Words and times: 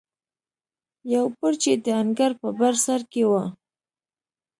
یو 1.13 1.25
برج 1.37 1.61
یې 1.69 1.75
د 1.85 1.87
انګړ 2.01 2.31
په 2.41 2.49
بر 2.59 2.73
سر 2.85 3.01
کې 3.11 3.23
و. 3.29 3.31